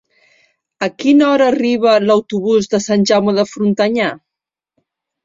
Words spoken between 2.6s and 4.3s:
de Sant Jaume de Frontanyà?